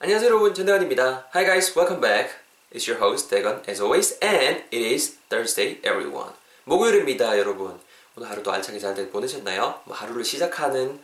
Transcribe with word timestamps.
안녕하세요 0.00 0.28
여러분 0.28 0.52
전대건입니다. 0.52 1.28
Hi 1.34 1.44
guys, 1.44 1.72
welcome 1.78 2.00
back. 2.00 2.34
It's 2.74 2.90
your 2.90 3.00
host 3.00 3.30
대건 3.30 3.62
as 3.68 3.80
always 3.80 4.18
and 4.22 4.64
it 4.72 4.76
is 4.76 5.18
Thursday 5.28 5.76
everyone. 5.78 6.32
목요일입니다 6.64 7.38
여러분. 7.38 7.78
오늘 8.16 8.28
하루도 8.28 8.50
알차게 8.52 8.80
잘 8.80 8.94
보내셨나요? 9.10 9.80
뭐 9.84 9.96
하루를 9.96 10.24
시작하는 10.24 11.00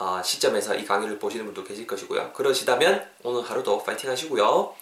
어, 0.00 0.20
시점에서 0.22 0.74
이 0.74 0.84
강의를 0.84 1.20
보시는 1.20 1.46
분도 1.46 1.62
계실 1.62 1.86
것이고요. 1.86 2.32
그러시다면 2.32 3.08
오늘 3.22 3.48
하루도 3.48 3.84
파이팅 3.84 4.10
하시고요. 4.10 4.74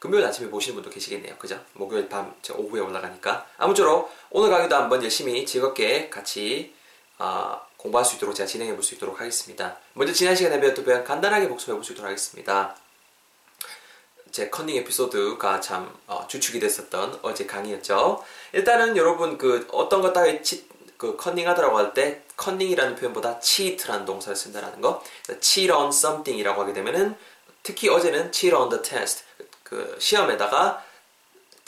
금요일 0.00 0.24
아침에 0.26 0.50
보시는 0.50 0.74
분도 0.74 0.90
계시겠네요. 0.90 1.36
그죠? 1.36 1.64
목요일 1.74 2.08
밤, 2.08 2.34
저 2.42 2.54
오후에 2.54 2.80
올라가니까. 2.80 3.46
아무쪼록 3.58 4.12
오늘 4.30 4.50
강의도 4.50 4.74
한번 4.74 5.02
열심히 5.04 5.46
즐겁게 5.46 6.10
같이 6.10 6.74
어, 7.20 7.60
공부할 7.82 8.04
수 8.04 8.16
있도록 8.16 8.34
제가 8.34 8.46
진행해 8.46 8.72
볼 8.74 8.82
수 8.84 8.94
있도록 8.94 9.20
하겠습니다. 9.20 9.76
먼저 9.94 10.12
지난 10.12 10.34
시간에 10.36 10.60
배웠던 10.60 10.84
표현 10.84 11.04
간단하게 11.04 11.48
복습해 11.48 11.72
볼 11.72 11.82
수 11.84 11.92
있도록 11.92 12.08
하겠습니다. 12.08 12.76
제 14.30 14.48
컨닝 14.48 14.76
에피소드가 14.76 15.60
참 15.60 15.92
어, 16.06 16.26
주축이 16.26 16.58
됐었던 16.60 17.18
어제 17.22 17.44
강의였죠. 17.46 18.24
일단은 18.52 18.96
여러분 18.96 19.36
그 19.36 19.68
어떤 19.72 20.00
것 20.00 20.12
따위 20.12 20.42
치, 20.42 20.66
그 20.96 21.16
컨닝하더라고 21.16 21.76
할 21.76 21.92
때 21.92 22.22
컨닝이라는 22.36 22.96
표현보다 22.96 23.40
cheat라는 23.40 24.06
동사를 24.06 24.34
쓴다라는 24.36 24.80
거. 24.80 25.02
cheat 25.40 25.70
on 25.70 25.88
something이라고 25.88 26.62
하게 26.62 26.72
되면은 26.72 27.14
특히 27.62 27.88
어제는 27.88 28.32
cheat 28.32 28.54
on 28.54 28.68
the 28.70 28.82
test 28.82 29.24
그 29.62 29.96
시험에다가 29.98 30.82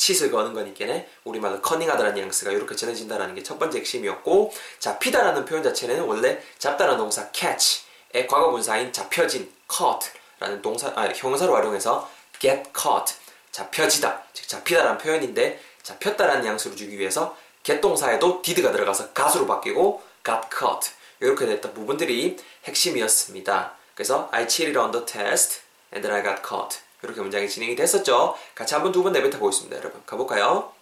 cheat을 0.05 0.31
거는 0.31 0.53
거니까네 0.53 1.09
우리말로 1.25 1.63
커닝하다라는 1.63 2.17
뉘앙스가 2.17 2.51
이렇게 2.51 2.77
전해진다라는 2.77 3.35
게 3.35 3.43
첫 3.45 3.59
번째 3.59 3.79
핵심이었고 3.79 4.53
자 4.79 4.99
피다라는 4.99 5.45
표현 5.45 5.63
자체는 5.63 6.01
원래 6.03 6.41
잡다라는 6.59 6.99
동사 6.99 7.31
catch의 7.33 8.27
과거 8.27 8.51
분사인 8.51 8.93
잡혀진 8.93 9.51
caught라는 9.71 10.61
동사 10.63 10.93
아 10.95 11.09
형용사로 11.15 11.55
활용해서 11.55 12.11
get 12.39 12.65
caught 12.77 13.15
잡혀지다 13.51 14.25
즉 14.33 14.49
잡히다라는 14.49 14.99
표현인데 14.99 15.61
잡혔다라는 15.83 16.43
뉘앙스를 16.43 16.77
주기 16.77 16.99
위해서 16.99 17.37
get 17.63 17.81
동사에도 17.81 18.43
did가 18.43 18.73
들어가서 18.73 19.13
gat으로 19.13 19.47
바뀌고 19.47 20.03
got 20.25 20.49
caught 20.57 20.91
이렇게 21.21 21.47
됐던 21.47 21.73
부분들이 21.75 22.37
핵심이었습니다. 22.65 23.73
그래서 23.95 24.29
I 24.33 24.49
cheated 24.49 24.79
on 24.79 24.91
the 24.91 25.05
test 25.05 25.61
and 25.93 26.07
then 26.07 26.13
I 26.15 26.23
got 26.23 26.47
caught 26.47 26.84
이렇게 27.05 27.21
문장이 27.21 27.49
진행이 27.49 27.77
됐었죠. 27.77 28.37
같이 28.55 28.75
한번 28.75 28.93
두 28.93 29.03
번 29.03 29.13
내뱉어 29.13 29.39
보겠습니다, 29.39 29.77
여러분. 29.77 30.03
가볼까요? 30.07 30.73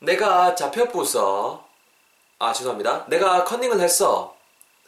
내가 0.00 0.54
잡혔부서 0.54 1.66
아 2.38 2.52
죄송합니다. 2.52 3.04
내가 3.08 3.44
컨닝을 3.44 3.80
했어. 3.80 4.36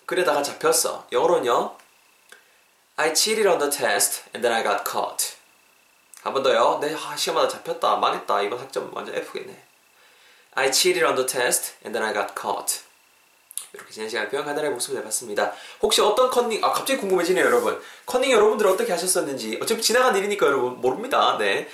그러다가 0.07 0.43
잡혔어. 0.43 1.07
영어로는요. 1.13 1.77
I 2.97 3.15
cheated 3.15 3.49
on 3.49 3.59
the 3.59 3.71
test 3.71 4.25
and 4.35 4.47
then 4.47 4.53
I 4.53 4.63
got 4.63 4.85
caught. 4.91 5.37
한 6.23 6.33
번 6.35 6.43
더요. 6.43 6.79
내 6.83 6.95
아, 6.95 7.17
시험하다 7.17 7.49
잡혔다. 7.49 7.97
망했다. 7.97 8.43
이번 8.43 8.59
학점 8.61 8.91
완전 8.95 9.15
F겠네. 9.15 9.57
I 10.55 10.71
cheated 10.73 11.05
on 11.05 11.15
the 11.17 11.27
test 11.27 11.75
and 11.85 11.99
then 11.99 12.03
I 12.07 12.13
got 12.13 12.35
caught. 12.39 12.83
이렇게 13.73 13.91
지난 13.93 14.09
시간에 14.09 14.29
표현 14.29 14.45
간단하게 14.45 14.73
복습을 14.73 14.99
해봤습니다. 15.01 15.53
혹시 15.81 16.01
어떤 16.01 16.31
컨닝, 16.31 16.63
아, 16.65 16.73
갑자기 16.73 16.99
궁금해지네요, 17.01 17.45
여러분. 17.45 17.81
컨닝 18.07 18.31
여러분들 18.33 18.67
어떻게 18.67 18.91
하셨었는지. 18.93 19.59
어차피 19.63 19.81
지나간 19.83 20.17
일이니까 20.17 20.47
여러분, 20.47 20.81
모릅니다. 20.81 21.37
네. 21.39 21.69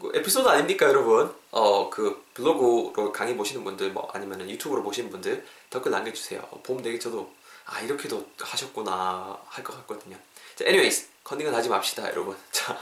그 0.00 0.10
에피소드 0.14 0.48
아닙니까, 0.48 0.86
여러분? 0.86 1.32
어, 1.52 1.88
그, 1.88 2.24
블로그로 2.34 3.12
강의 3.12 3.36
보시는 3.36 3.62
분들, 3.62 3.90
뭐, 3.92 4.08
아니면 4.12 4.48
유튜브로 4.50 4.82
보시는 4.82 5.10
분들, 5.10 5.46
댓글 5.70 5.92
남겨주세요. 5.92 6.40
어, 6.50 6.60
보면 6.64 6.82
되게 6.82 6.98
저도, 6.98 7.30
아, 7.66 7.80
이렇게도 7.80 8.26
하셨구나, 8.40 9.38
할 9.46 9.62
것 9.64 9.76
같거든요. 9.78 10.16
자, 10.56 10.64
anyways, 10.64 11.06
컨닝은 11.22 11.54
하지 11.54 11.68
맙시다, 11.68 12.10
여러분. 12.10 12.36
자. 12.50 12.76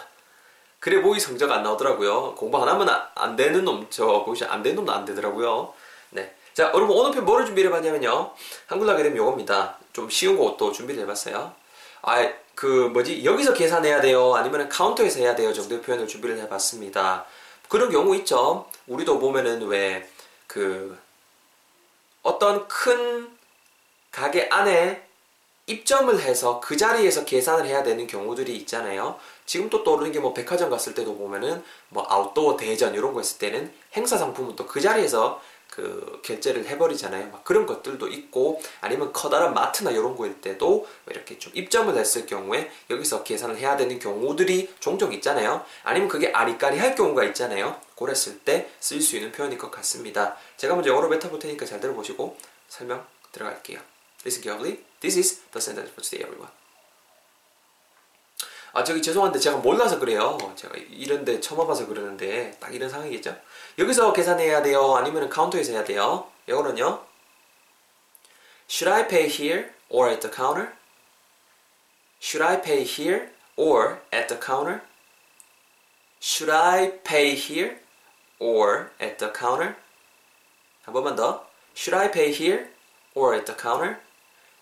그래 0.81 1.01
보이 1.01 1.19
성적 1.19 1.51
안 1.51 1.63
나오더라고요. 1.63 2.35
공부 2.35 2.61
하나면 2.61 2.89
안, 2.89 3.03
안 3.15 3.37
되는 3.37 3.65
놈, 3.65 3.87
저, 3.91 4.23
보시 4.25 4.45
안 4.45 4.63
되는 4.63 4.77
놈도 4.77 4.93
안 4.93 5.05
되더라고요. 5.05 5.73
네. 6.57 6.63
자, 6.63 6.71
여러분 6.75 6.97
오늘 6.97 7.13
편 7.13 7.25
뭐를 7.25 7.47
준비를 7.47 7.71
해봤냐면요. 7.71 8.33
한글로 8.67 8.93
하게 8.93 9.03
되면 9.03 9.19
요겁니다. 9.19 9.79
좀 9.93 10.09
쉬운 10.09 10.37
것도 10.39 10.73
준비를 10.73 11.03
해봤어요. 11.03 11.53
아, 12.03 12.33
그 12.55 12.67
뭐지 12.93 13.25
여기서 13.25 13.55
계산해야 13.55 14.01
돼요. 14.01 14.35
아니면 14.35 14.69
카운터에서 14.69 15.19
해야 15.21 15.35
돼요. 15.35 15.53
정도의 15.53 15.83
표현을 15.83 16.07
준비를 16.07 16.39
해봤습니다. 16.39 17.25
그런 17.69 17.91
경우 17.91 18.15
있죠. 18.17 18.67
우리도 18.87 19.19
보면은 19.19 19.63
왜 19.67 20.09
그 20.47 20.97
어떤 22.23 22.69
큰 22.69 23.29
가게 24.13 24.47
안에 24.51 25.03
입점을 25.67 26.17
해서 26.21 26.61
그 26.61 26.77
자리에서 26.77 27.25
계산을 27.25 27.67
해야 27.67 27.83
되는 27.83 28.07
경우들이 28.07 28.55
있잖아요. 28.57 29.19
지금 29.47 29.69
또 29.71 29.83
떠오르는 29.83 30.13
게 30.13 30.21
뭐 30.21 30.33
백화점 30.33 30.71
갔을 30.71 30.95
때도 30.95 31.17
보면은 31.17 31.65
뭐 31.89 32.07
아웃도어 32.09 32.57
대전 32.57 32.95
이런 32.95 33.13
거 33.15 33.21
했을 33.21 33.39
때는 33.39 33.75
행사 33.97 34.17
상품은 34.17 34.55
또 34.55 34.67
그 34.67 34.81
자리에서 34.81 35.41
그 35.71 36.21
결제를 36.25 36.67
해버리잖아요. 36.67 37.31
막 37.31 37.43
그런 37.45 37.67
것들도 37.67 38.07
있고 38.09 38.63
아니면 38.81 39.13
커다란 39.13 39.55
마트나 39.55 39.91
이런 39.91 40.17
거일 40.17 40.41
때도 40.41 40.87
이렇게 41.09 41.39
좀 41.39 41.53
입점을 41.55 41.97
했을 41.97 42.27
경우에 42.27 42.71
여기서 42.91 43.25
계산을 43.25 43.57
해야 43.59 43.77
되는 43.77 43.99
경우들이 43.99 44.75
종종 44.79 45.13
있잖아요. 45.15 45.65
아니면 45.83 46.09
그게 46.09 46.31
아리까리할 46.33 46.95
경우가 46.95 47.25
있잖아요. 47.25 47.81
그랬을 47.97 48.39
때 48.41 48.71
쓸 48.81 49.01
수 49.01 49.17
있는 49.17 49.33
표현일 49.33 49.59
것 49.59 49.71
같습니다. 49.71 50.37
제가 50.57 50.75
먼저 50.75 50.91
영어로 50.91 51.09
뱉어볼 51.09 51.39
테니까 51.39 51.67
잘 51.67 51.81
들어보시고 51.81 52.37
설명 52.69 53.05
들어갈게요. 53.33 53.81
Listen 54.25 54.43
carefully. 54.43 54.85
This 55.01 55.19
is 55.19 55.43
the 55.53 55.61
sentence 55.61 55.93
for 55.93 56.03
today, 56.03 56.25
everyone. 56.25 56.64
아 58.77 58.83
저기 58.83 59.01
죄송한데 59.01 59.39
제가 59.39 59.59
몰라서 59.59 60.01
그래요. 60.01 60.37
제가 60.57 60.75
이런데 60.91 61.41
처음 61.41 61.61
와봐서 61.61 61.87
그러는데 61.87 62.57
딱 62.59 62.75
이런 62.75 62.91
상황이겠죠. 62.91 63.37
여기서 63.79 64.13
계산해야 64.13 64.63
돼요? 64.63 64.97
아니면 64.97 65.29
카운터에서 65.29 65.73
해야 65.73 65.85
돼요? 65.85 66.29
영어로는요. 66.49 67.05
Should 68.69 68.93
I 68.93 69.07
pay 69.07 69.29
here 69.29 69.71
or 69.89 70.11
at 70.11 70.21
the 70.21 70.35
counter? 70.35 70.73
Should 72.21 72.45
I 72.45 72.61
pay 72.61 72.83
here 72.83 73.31
or 73.57 74.01
at 74.13 74.27
the 74.27 74.41
counter? 74.45 74.81
Should 76.21 76.51
I 76.53 77.01
pay 77.05 77.37
here 77.37 77.79
or 78.41 78.91
at 79.01 79.19
the 79.19 79.33
counter? 79.33 79.77
한 80.83 80.93
번만 80.93 81.15
더. 81.15 81.47
Should 81.77 81.95
I 81.95 82.11
pay 82.11 82.33
here 82.35 82.71
or 83.15 83.37
at 83.37 83.47
the 83.47 83.57
counter? 83.57 84.01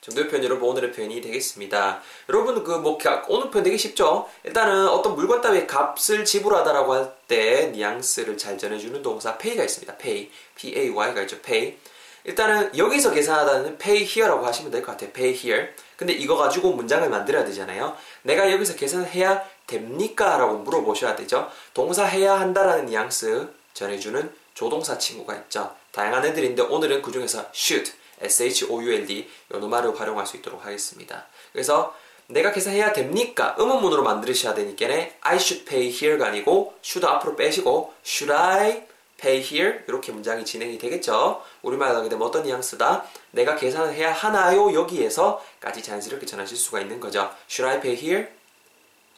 정도의 0.03 0.29
표현 0.29 0.45
여러분 0.45 0.69
오늘의 0.69 0.91
표현이 0.91 1.21
되겠습니다. 1.21 2.03
여러분 2.29 2.65
그 2.65 2.73
뭐 2.79 2.99
오늘 3.29 3.51
표현 3.51 3.63
되게 3.63 3.77
쉽죠? 3.77 4.29
일단은 4.43 4.89
어떤 4.89 5.15
물건 5.15 5.41
따위 5.41 5.65
값을 5.67 6.25
지불하다라고 6.25 6.93
할 6.93 7.13
때 7.29 7.69
뉘앙스를 7.69 8.37
잘 8.37 8.59
전해주는 8.59 9.01
동사 9.01 9.39
pay가 9.39 9.63
있습니다. 9.65 9.97
pay, 9.97 10.29
p-a-y가 10.57 11.23
있죠. 11.23 11.41
pay. 11.41 11.79
일단은 12.25 12.77
여기서 12.77 13.13
계산하다는 13.13 13.79
pay 13.79 14.03
here라고 14.05 14.45
하시면 14.45 14.71
될 14.73 14.83
것 14.83 14.93
같아요. 14.93 15.13
pay 15.13 15.35
here. 15.35 15.69
근데 15.97 16.13
이거 16.13 16.37
가지고 16.37 16.73
문장을 16.73 17.09
만들어야 17.09 17.45
되잖아요. 17.45 17.97
내가 18.23 18.51
여기서 18.53 18.75
계산을 18.75 19.07
해야 19.07 19.43
됩니까? 19.69 20.37
라고 20.37 20.59
물어보셔야 20.59 21.15
되죠. 21.17 21.49
동사 21.73 22.05
해야 22.05 22.39
한다라는 22.41 22.87
뉘앙스 22.87 23.49
전해주는 23.73 24.31
조동사 24.55 24.99
친구가 24.99 25.37
있죠. 25.37 25.75
다양한 25.93 26.25
애들인데 26.27 26.63
오늘은 26.63 27.03
그 27.03 27.13
중에서 27.13 27.47
should 27.55 27.91
should 28.25 29.27
요노말을 29.53 29.99
활용할 29.99 30.27
수 30.27 30.37
있도록 30.37 30.65
하겠습니다. 30.65 31.27
그래서 31.53 31.95
내가 32.29 32.53
계산해야 32.53 32.93
됩니까? 32.93 33.55
의문문으로 33.59 34.03
만들으셔야 34.03 34.55
되니까는 34.55 35.11
I 35.21 35.37
should 35.37 35.65
pay 35.65 35.89
here가 35.89 36.29
아니고 36.29 36.75
should 36.85 37.07
앞으로 37.07 37.37
빼시고 37.37 37.95
should 38.05 38.33
I 38.33 38.87
pay 39.21 39.41
here 39.41 39.81
이렇게 39.87 40.13
문장이 40.13 40.45
진행이 40.45 40.79
되겠죠. 40.79 41.43
우리말 41.63 41.95
하게 41.95 42.09
되면 42.09 42.27
어떤 42.27 42.43
뉘앙스다? 42.43 43.05
내가 43.33 43.57
계산을 43.57 43.95
해야 43.95 44.13
하나요? 44.13 44.73
여기에서까지 44.73 45.83
자연스럽게 45.83 46.27
전하실 46.27 46.57
수가 46.57 46.81
있는 46.81 46.99
거죠. 46.99 47.31
Should 47.49 47.77
I 47.77 47.81
pay 47.81 47.97
here? 47.97 48.29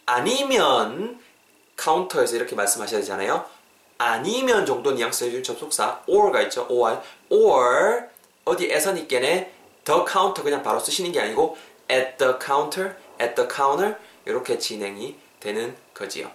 아니면 0.07 1.21
카운터에서 1.77 2.37
이렇게 2.37 2.55
말씀하셔야 2.55 3.01
되잖아요. 3.01 3.47
아니면 3.97 4.67
정도 4.67 4.93
뉘앙스 4.93 5.25
해준 5.25 5.43
접속사 5.43 6.03
or가 6.07 6.43
있죠. 6.43 6.67
or 6.69 7.01
or 7.31 8.09
어디에서니께네 8.45 9.53
the 9.85 10.01
counter 10.11 10.43
그냥 10.43 10.63
바로 10.63 10.81
쓰시는 10.81 11.13
게 11.13 11.21
아니고 11.21 11.57
at 11.91 12.17
the 12.19 12.35
counter, 12.45 12.95
at 13.21 13.35
the 13.35 13.49
counter 13.55 13.97
이렇게 14.27 14.59
진행이 14.59 15.17
되는 15.41 15.77
거지요. 15.93 16.27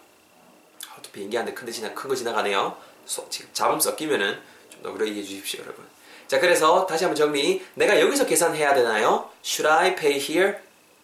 아, 0.89 1.01
또 1.01 1.09
비행기 1.11 1.37
안에 1.37 1.53
큰 1.53 1.65
대신에 1.65 1.91
큰거 1.93 2.15
지나가네요. 2.15 2.77
소, 3.05 3.27
지금 3.29 3.49
잡음 3.53 3.79
섞이면은 3.79 4.39
좀 4.69 4.83
더 4.83 4.93
그래 4.93 5.07
이해해 5.09 5.23
주십시오, 5.23 5.61
여러분. 5.63 5.83
자, 6.27 6.39
그래서 6.39 6.85
다시 6.85 7.03
한번 7.03 7.15
정리. 7.17 7.65
내가 7.73 7.99
여기서 7.99 8.25
계산해야 8.25 8.73
되나요? 8.75 9.29
Should 9.43 9.67
I 9.67 9.95
pay 9.95 10.17
here? 10.19 10.57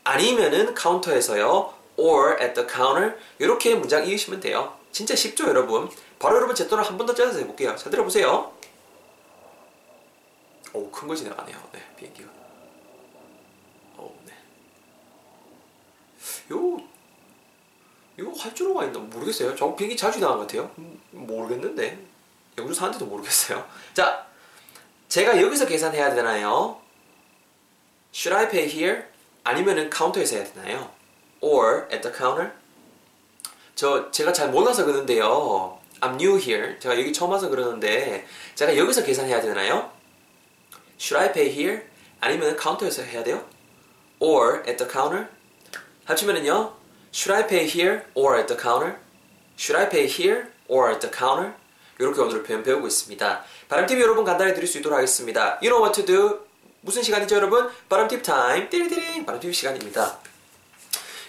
아니면은 0.04 0.74
카운터에서요. 0.76 1.74
Or 1.98 2.40
at 2.42 2.54
the 2.54 2.68
counter. 2.72 3.18
이렇게 3.40 3.74
문장 3.76 4.08
이으시면 4.08 4.40
돼요. 4.40 4.78
진짜 4.92 5.16
쉽죠, 5.16 5.48
여러분? 5.48 5.90
바로 6.20 6.38
여러분 6.38 6.56
제 6.56 6.68
또를 6.70 6.84
한 6.86 6.98
번 6.98 7.06
더 7.08 7.14
짜서 7.14 7.40
해볼게요. 7.40 7.76
자, 7.76 7.90
들어보세요. 7.90 8.54
오, 10.76 10.92
큰 10.92 11.08
거 11.08 11.16
지나가네요. 11.16 11.58
네, 11.72 11.80
비행기가. 11.98 12.30
오, 13.98 14.12
네. 14.26 14.34
요, 16.52 18.32
활주로가 18.38 18.86
있나 18.86 19.00
모르겠어요. 19.00 19.56
저 19.56 19.74
비행기 19.76 19.96
자주 19.98 20.20
나간 20.20 20.38
것 20.38 20.48
같아요. 20.48 20.70
음, 20.78 21.02
모르겠는데 21.12 21.98
영주 22.58 22.74
사는데도 22.74 23.06
모르겠어요. 23.06 23.66
자, 23.94 24.26
제가 25.08 25.42
여기서 25.42 25.66
계산해야 25.66 26.14
되나요? 26.14 26.80
Should 28.14 28.34
I 28.46 28.50
pay 28.50 28.70
here? 28.70 29.04
아니면은 29.44 29.90
카운터에서 29.90 30.38
해야 30.38 30.46
되나요? 30.46 30.92
Or 31.42 31.88
at 31.92 32.02
the 32.02 32.16
counter? 32.16 32.52
저 33.76 34.10
제가 34.12 34.32
잘 34.34 34.50
몰라서 34.52 34.86
그러는데요. 34.86 35.80
I'm 36.02 36.16
new 36.16 36.38
here. 36.40 36.80
제가 36.80 36.98
여기 37.00 37.12
처음 37.14 37.32
와서 37.32 37.50
그러는데 37.50 38.26
제가 38.56 38.76
여기서 38.78 39.04
계산해야 39.04 39.42
되나요? 39.42 39.92
Should 41.06 41.22
I 41.22 41.32
pay 41.32 41.54
here? 41.54 41.84
아니면 42.20 42.56
카운터에서 42.56 43.04
해야 43.04 43.24
돼요? 43.24 43.46
Or 44.18 44.64
at 44.68 44.78
the 44.78 44.92
counter? 44.92 45.28
합치면은요. 46.06 46.74
Should 47.14 47.32
I 47.32 47.48
pay 47.48 47.70
here 47.70 48.06
or 48.16 48.36
at 48.36 48.48
the 48.48 48.60
counter? 48.60 48.98
Should 49.56 49.78
I 49.80 49.88
pay 49.88 50.08
here 50.08 50.48
or 50.68 50.90
at 50.90 51.02
the 51.02 51.16
counter? 51.16 51.54
이렇게 52.00 52.20
오늘 52.20 52.42
표현 52.42 52.64
배우고 52.64 52.88
있습니다. 52.88 53.44
바람TV 53.70 54.02
여러분 54.02 54.26
간단히 54.26 54.56
드릴 54.56 54.66
수 54.68 54.80
있도록 54.80 54.98
하겠습니다. 54.98 55.60
You 55.62 55.70
know 55.70 55.84
what 55.84 55.94
to 55.94 56.04
do? 56.04 56.40
무슨 56.82 57.04
시간이죠 57.04 57.36
여러분? 57.36 57.70
바람팁 57.88 58.24
타임 58.24 58.68
띠리띠링 58.68 59.28
바람팁 59.28 59.54
시간입니다. 59.54 60.18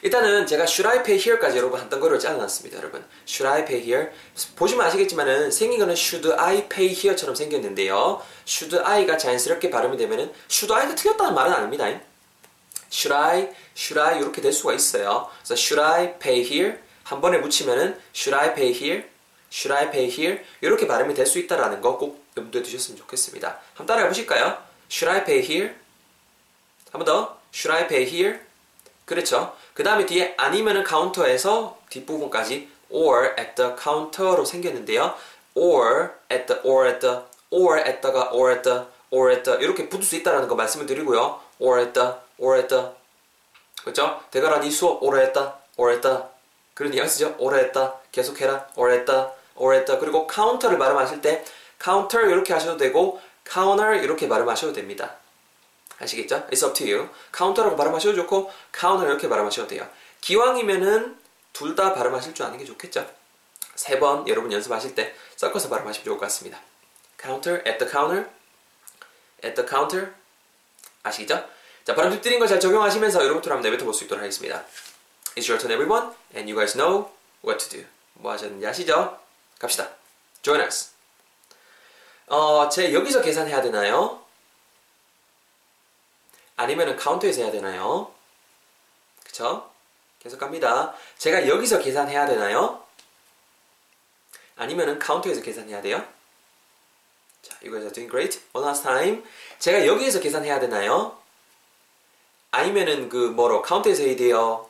일단은 0.06 0.46
제가 0.46 0.62
should 0.68 0.86
I 0.86 1.02
pay 1.02 1.18
here까지 1.18 1.58
여러분 1.58 1.80
한 1.80 1.88
덩어리를 1.88 2.20
짜놨습니다 2.20 2.78
여러분 2.78 3.04
should 3.28 3.44
I 3.44 3.64
pay 3.64 3.82
here 3.82 4.10
보시면 4.54 4.86
아시겠지만은 4.86 5.50
생긴 5.50 5.80
거는 5.80 5.94
should 5.94 6.32
I 6.40 6.68
pay 6.68 6.94
here처럼 6.94 7.34
생겼는데요 7.34 8.22
should 8.46 8.78
I가 8.78 9.16
자연스럽게 9.18 9.68
발음이 9.68 9.96
되면은 9.96 10.32
should 10.48 10.72
I가 10.72 10.94
틀렸다는 10.94 11.34
말은 11.34 11.52
아닙니다 11.52 11.86
should 12.88 13.12
I, 13.12 13.52
should 13.76 13.98
I 13.98 14.20
이렇게 14.20 14.40
될 14.40 14.52
수가 14.52 14.74
있어요 14.74 15.28
그래서 15.42 15.54
should 15.54 15.80
I 15.80 16.16
pay 16.20 16.40
here 16.40 16.78
한 17.02 17.20
번에 17.20 17.40
붙이면은 17.40 17.98
should 18.14 18.32
I 18.32 18.54
pay 18.54 18.70
here 18.72 19.02
should 19.52 19.74
I 19.74 19.90
pay 19.90 20.08
here 20.08 20.44
이렇게 20.60 20.86
발음이 20.86 21.14
될 21.14 21.26
수 21.26 21.40
있다라는 21.40 21.80
거 21.80 21.98
꼭 21.98 22.24
염두에 22.36 22.62
두셨으면 22.62 22.96
좋겠습니다 22.98 23.58
한번 23.74 23.86
따라해 23.86 24.06
보실까요? 24.06 24.56
should 24.88 25.10
I 25.10 25.24
pay 25.24 25.42
here 25.42 25.74
한 26.92 27.02
번 27.02 27.04
더 27.04 27.40
should 27.52 27.76
I 27.76 27.88
pay 27.88 28.06
here 28.06 28.45
그렇죠. 29.06 29.56
그 29.72 29.82
다음에 29.82 30.04
뒤에 30.04 30.34
아니면은 30.36 30.82
카운터에서 30.82 31.78
뒷부분까지 31.88 32.68
or 32.90 33.34
at 33.38 33.54
the 33.54 33.72
counter로 33.82 34.44
생겼는데요. 34.44 35.14
or 35.54 36.10
at 36.30 36.46
the, 36.46 36.60
or 36.62 36.86
at 36.86 37.00
the, 37.00 37.20
or 37.50 37.78
at 37.78 38.00
the가 38.02 38.30
or 38.32 38.52
at 38.52 38.62
the, 38.62 38.82
or 39.10 39.32
at 39.32 39.42
the 39.44 39.64
이렇게 39.64 39.88
붙을 39.88 40.04
수 40.04 40.16
있다라는 40.16 40.48
거 40.48 40.54
말씀을 40.54 40.84
드리고요. 40.84 41.40
or 41.58 41.80
at 41.80 41.92
the, 41.94 42.12
or 42.38 42.58
at 42.58 42.68
the 42.68 42.88
그렇죠? 43.86 44.20
대가라 44.32 44.58
니 44.58 44.68
수업 44.68 45.00
오래 45.00 45.22
했다, 45.22 45.58
오래 45.76 45.94
했다 45.94 46.28
그런 46.74 46.90
뉘앙스죠? 46.90 47.36
오래 47.38 47.60
했다, 47.60 47.94
계속해라, 48.10 48.66
오래 48.74 48.96
했다, 48.96 49.32
오래 49.54 49.78
했다 49.78 49.98
그리고 49.98 50.26
카운터를 50.26 50.76
발음하실 50.76 51.20
때 51.20 51.44
counter 51.82 52.28
이렇게 52.28 52.52
하셔도 52.52 52.76
되고 52.76 53.20
counter 53.48 54.02
이렇게 54.02 54.28
발음하셔도 54.28 54.72
됩니다. 54.72 55.14
아시겠죠? 56.00 56.46
It's 56.50 56.62
up 56.64 56.74
to 56.74 56.86
you. 56.86 57.08
counter라고 57.32 57.76
발음하셔도 57.76 58.14
좋고 58.16 58.52
카운터 58.72 59.06
이렇게 59.06 59.28
발음하셔도 59.28 59.68
돼요. 59.68 59.88
기왕이면은 60.20 61.18
둘 61.52 61.74
다 61.74 61.94
발음하실 61.94 62.34
줄 62.34 62.44
아는 62.46 62.58
게 62.58 62.64
좋겠죠? 62.64 63.08
세 63.74 63.98
번 63.98 64.26
여러분 64.28 64.52
연습하실 64.52 64.94
때 64.94 65.14
섞어서 65.36 65.68
발음하시면 65.68 66.04
좋을 66.04 66.18
것 66.18 66.26
같습니다. 66.26 66.60
counter, 67.20 67.62
at 67.66 67.78
the 67.78 67.90
counter, 67.90 68.28
at 69.44 69.54
the 69.54 69.68
counter 69.68 70.12
아시겠죠? 71.02 71.46
자, 71.84 71.94
발음 71.94 72.10
팁 72.10 72.20
드린 72.22 72.38
거 72.38 72.46
잘 72.46 72.58
적용하시면서 72.60 73.22
여러분들 73.22 73.50
한번 73.52 73.62
내뱉어 73.70 73.84
볼 73.84 73.94
수 73.94 74.04
있도록 74.04 74.20
하겠습니다. 74.22 74.64
It's 75.36 75.48
your 75.48 75.58
turn 75.58 75.70
everyone 75.72 76.14
and 76.34 76.50
you 76.50 76.56
guys 76.56 76.72
know 76.76 77.10
what 77.44 77.58
to 77.64 77.78
do. 77.78 77.86
뭐 78.14 78.32
하셨는지 78.32 78.66
아시죠? 78.66 79.18
갑시다. 79.58 79.88
Join 80.42 80.60
us. 80.62 80.90
어, 82.26 82.68
제 82.68 82.92
여기서 82.92 83.20
계산해야 83.22 83.62
되나요? 83.62 84.25
아니면 86.56 86.96
카운터에서 86.96 87.42
해야 87.42 87.52
되나요? 87.52 88.12
그쵸? 89.24 89.70
계속 90.18 90.40
갑니다. 90.40 90.94
제가 91.18 91.46
여기서 91.46 91.78
계산해야 91.80 92.26
되나요? 92.26 92.82
아니면 94.56 94.98
카운터에서 94.98 95.42
계산해야 95.42 95.82
돼요? 95.82 96.04
자, 97.42 97.56
are 97.62 97.92
doing 97.92 98.10
great. 98.10 98.40
One 98.52 98.66
last 98.66 98.82
time. 98.82 99.22
제가 99.58 99.86
여기에서 99.86 100.18
계산해야 100.20 100.58
되나요? 100.58 101.18
아니면은 102.50 103.08
그 103.08 103.16
뭐로 103.16 103.62
카운터에서 103.62 104.02
해야 104.02 104.16
돼요? 104.16 104.68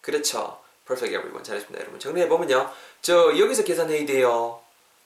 그렇죠. 0.00 0.60
Perfect 0.86 1.14
everyone. 1.14 1.44
잘했습니다, 1.44 1.80
여러분. 1.80 2.00
정리해보면요. 2.00 2.72
저 3.00 3.38
여기서 3.38 3.62
계산해야 3.62 4.04
돼요. 4.04 4.60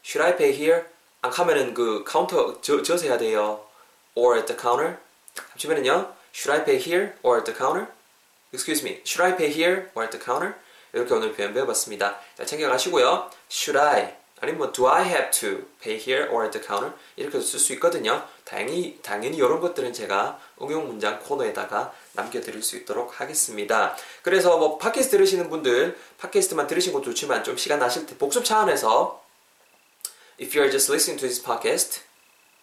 Should 0.04 0.22
I 0.24 0.36
pay 0.36 0.58
here? 0.58 0.86
아니면은 1.20 1.74
그 1.74 2.02
카운터 2.04 2.60
저, 2.62 2.82
저기서 2.82 3.06
해야 3.06 3.18
돼요. 3.18 3.66
Or 4.14 4.36
at 4.36 4.46
the 4.46 4.60
counter? 4.60 4.98
합치면은요. 5.34 6.14
Should 6.34 6.50
I 6.50 6.64
pay 6.64 6.80
here 6.80 7.14
or 7.22 7.38
at 7.38 7.44
the 7.44 7.56
counter? 7.56 7.88
Excuse 8.52 8.84
me. 8.84 9.00
Should 9.04 9.22
I 9.22 9.36
pay 9.36 9.50
here 9.50 9.90
or 9.94 10.04
at 10.04 10.10
the 10.10 10.22
counter? 10.22 10.54
이렇게 10.92 11.12
오늘 11.12 11.32
표현 11.32 11.52
배워봤습니다. 11.52 12.20
자, 12.36 12.44
챙겨가시고요. 12.44 13.30
Should 13.50 13.78
I? 13.78 14.14
아니면 14.40 14.58
뭐 14.58 14.72
Do 14.72 14.88
I 14.88 15.04
have 15.04 15.30
to 15.30 15.64
pay 15.80 15.98
here 15.98 16.30
or 16.30 16.44
at 16.44 16.52
the 16.52 16.64
counter? 16.64 16.96
이렇게도 17.16 17.42
쓸 17.42 17.58
수 17.58 17.72
있거든요. 17.74 18.26
당연히 18.44 18.98
당연히 19.02 19.36
이런 19.38 19.60
것들은 19.60 19.92
제가 19.92 20.38
응용 20.60 20.86
문장 20.86 21.18
코너에다가 21.20 21.92
남겨드릴 22.12 22.62
수 22.62 22.76
있도록 22.76 23.20
하겠습니다. 23.20 23.96
그래서 24.22 24.56
뭐 24.58 24.78
팟캐스트 24.78 25.16
들으시는 25.16 25.50
분들 25.50 25.98
팟캐스트만 26.18 26.66
들으신 26.66 26.92
것도 26.92 27.04
좋지만 27.04 27.42
좀 27.42 27.56
시간 27.56 27.78
나실 27.78 28.06
때 28.06 28.16
복습 28.18 28.44
차원에서 28.44 29.22
If 30.40 30.52
you're 30.58 30.70
just 30.70 30.90
listening 30.90 31.18
to 31.20 31.28
this 31.28 31.42
podcast, 31.42 32.02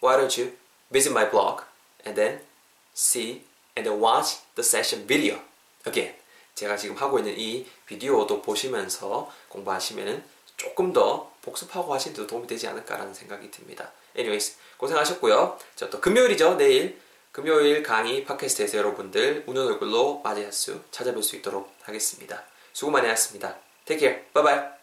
why 0.01 0.17
don't 0.17 0.39
you 0.39 0.53
visit 0.91 1.12
my 1.12 1.29
blog 1.29 1.63
and 2.06 2.15
then 2.19 2.41
see 2.95 3.43
and 3.77 3.89
watch 4.03 4.39
the 4.55 4.65
session 4.65 5.07
video 5.07 5.39
again. 5.88 6.15
제가 6.55 6.77
지금 6.77 6.95
하고 6.95 7.17
있는 7.19 7.38
이 7.38 7.65
비디오도 7.85 8.41
보시면서 8.41 9.31
공부하시면은 9.49 10.23
조금 10.57 10.93
더 10.93 11.31
복습하고 11.41 11.93
하시는 11.93 12.15
데 12.15 12.27
도움이 12.27 12.45
되지 12.47 12.67
않을까라는 12.67 13.13
생각이 13.13 13.49
듭니다. 13.49 13.91
anyways, 14.15 14.57
고생하셨고요. 14.77 15.57
자, 15.75 15.89
또 15.89 15.99
금요일이죠. 15.99 16.55
내일 16.55 16.99
금요일 17.31 17.81
강의 17.81 18.25
팟캐스트에서 18.25 18.77
여러분들 18.77 19.45
운영 19.47 19.65
얼굴로 19.67 20.19
맞이할 20.23 20.51
수 20.51 20.83
찾아뵐 20.91 21.23
수 21.23 21.38
있도록 21.38 21.73
하겠습니다. 21.83 22.43
수고 22.74 22.91
많이 22.91 23.07
하셨습니다. 23.07 23.57
Take 23.86 24.00
care. 24.00 24.25
Bye 24.33 24.43
bye. 24.43 24.80